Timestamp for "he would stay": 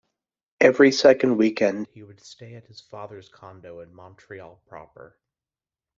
1.93-2.55